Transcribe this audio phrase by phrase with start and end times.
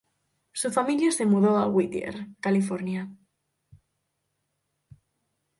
[0.51, 3.07] Su familia se mudó a Whittier, California.